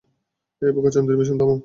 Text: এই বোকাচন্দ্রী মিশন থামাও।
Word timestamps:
এই 0.61 0.71
বোকাচন্দ্রী 0.75 1.15
মিশন 1.19 1.35
থামাও। 1.39 1.57